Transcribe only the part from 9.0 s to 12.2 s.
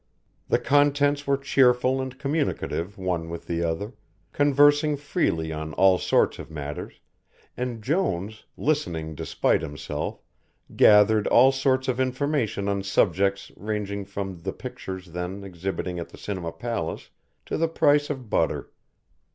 despite himself, gathered all sorts of